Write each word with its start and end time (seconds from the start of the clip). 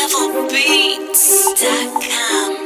levelbeats.com. 0.00 2.59